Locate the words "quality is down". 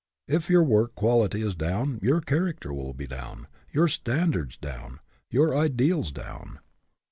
0.95-1.99